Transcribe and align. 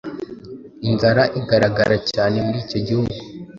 inzara 0.87 1.23
igaragara 1.39 1.95
cyane 2.11 2.37
muri 2.45 2.57
icyo 2.63 2.79
gihugu 2.87 3.13